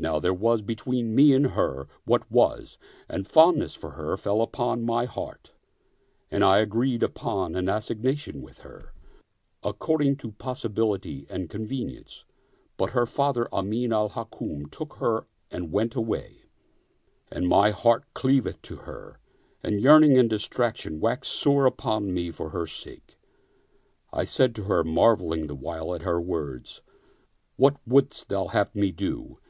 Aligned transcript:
Now 0.00 0.20
there 0.20 0.32
was 0.32 0.62
between 0.62 1.12
me 1.16 1.32
and 1.34 1.44
her 1.54 1.88
what 2.04 2.30
was 2.30 2.78
and 3.08 3.26
fondness 3.26 3.74
for 3.74 3.90
her 3.98 4.16
fell 4.16 4.42
upon 4.42 4.84
my 4.84 5.06
heart 5.06 5.50
and 6.30 6.44
I 6.44 6.58
agreed 6.58 7.02
upon 7.02 7.56
an 7.56 7.68
assignation 7.68 8.40
with 8.40 8.60
her, 8.60 8.92
according 9.64 10.14
to 10.18 10.30
possibility 10.30 11.26
and 11.28 11.50
convenience; 11.50 12.24
but 12.76 12.90
her 12.90 13.06
father 13.06 13.48
Amin 13.52 13.92
al 13.92 14.10
Hukm 14.10 14.70
took 14.70 14.94
her 14.98 15.26
and 15.50 15.72
went 15.72 15.96
away, 15.96 16.44
and 17.32 17.48
my 17.48 17.72
heart 17.72 18.04
cleaveth 18.14 18.62
to 18.62 18.76
her 18.76 19.18
arid 19.64 19.80
yearning 19.82 20.16
and 20.16 20.30
distraction 20.30 21.00
waxed 21.00 21.32
sore 21.32 21.66
upon 21.66 22.14
me 22.14 22.30
for 22.30 22.50
her 22.50 22.66
sake." 22.68 23.18
I 24.12 24.22
said 24.22 24.54
to 24.54 24.64
her, 24.66 24.84
marveling 24.84 25.48
the 25.48 25.56
while 25.56 25.92
at 25.92 26.02
her 26.02 26.20
words," 26.20 26.82
What 27.56 27.78
wouldst 27.84 28.28
thou 28.28 28.46
have 28.46 28.72
me 28.76 28.92
do?" 28.92 29.40